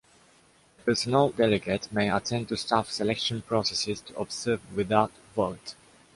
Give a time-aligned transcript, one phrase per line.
[0.77, 5.75] The personnel delegate may attend to staff selection processes to observe without vote.